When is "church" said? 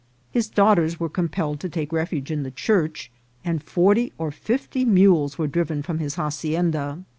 2.49-3.11